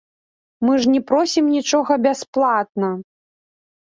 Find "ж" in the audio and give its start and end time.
0.85-0.93